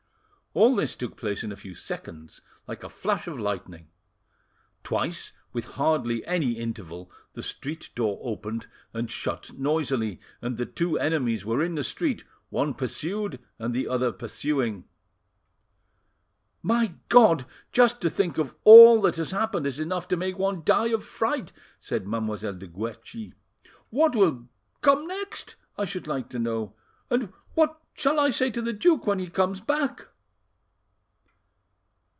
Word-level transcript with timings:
All 0.53 0.75
this 0.75 0.97
took 0.97 1.15
place 1.15 1.45
in 1.45 1.53
a 1.53 1.55
few 1.55 1.73
seconds, 1.73 2.41
like 2.67 2.83
a 2.83 2.89
flash 2.89 3.25
of 3.25 3.39
lightning. 3.39 3.87
Twice, 4.83 5.31
with 5.53 5.63
hardly 5.79 6.25
any 6.27 6.57
interval, 6.57 7.09
the 7.31 7.41
street 7.41 7.89
door 7.95 8.19
opened 8.21 8.67
and 8.93 9.09
shut 9.09 9.53
noisily, 9.57 10.19
and 10.41 10.57
the 10.57 10.65
two 10.65 10.99
enemies 10.99 11.45
were 11.45 11.63
in 11.63 11.75
the 11.75 11.85
street, 11.85 12.25
one 12.49 12.73
pursued 12.73 13.39
and 13.59 13.73
the 13.73 13.87
other 13.87 14.11
pursuing. 14.11 14.83
"My 16.61 16.95
God! 17.07 17.45
Just 17.71 18.01
to 18.01 18.09
think 18.09 18.37
of 18.37 18.53
all 18.65 18.99
that 19.03 19.15
has 19.15 19.31
happened 19.31 19.65
is 19.65 19.79
enough 19.79 20.05
to 20.09 20.17
make 20.17 20.37
one 20.37 20.65
die 20.65 20.89
of 20.89 21.05
fright!" 21.05 21.53
said 21.79 22.05
Mademoiselle 22.05 22.57
de 22.57 22.67
Guerchi. 22.67 23.31
"What 23.89 24.17
will 24.17 24.49
come 24.81 25.07
next, 25.07 25.55
I 25.77 25.85
should 25.85 26.07
like 26.07 26.27
to 26.31 26.39
know? 26.39 26.75
And 27.09 27.31
what 27.53 27.79
shall 27.93 28.19
I 28.19 28.31
say 28.31 28.51
to 28.51 28.61
the 28.61 28.73
duke 28.73 29.07
when 29.07 29.19
he 29.19 29.27
comes 29.29 29.61
back?" 29.61 30.09